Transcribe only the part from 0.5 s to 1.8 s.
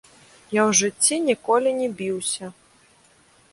Я ў жыцці ніколі